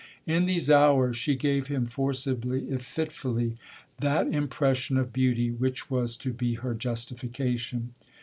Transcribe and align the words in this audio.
In 0.25 0.47
these 0.47 0.71
hours 0.71 1.15
she 1.15 1.35
gave 1.35 1.67
him 1.67 1.85
forcibly 1.85 2.71
if 2.71 2.81
fitfully 2.81 3.57
that 3.99 4.25
impression 4.25 4.97
of 4.97 5.13
beauty 5.13 5.51
which 5.51 5.91
was 5.91 6.17
to 6.17 6.33
be 6.33 6.55
her 6.55 6.73
justification. 6.73 7.91